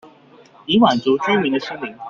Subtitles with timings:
[0.65, 1.95] 以滿足居民的心靈